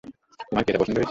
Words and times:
তোমার 0.49 0.63
কি 0.63 0.69
এটা 0.71 0.79
পছন্দ 0.79 0.95
হয়েছে? 0.95 0.99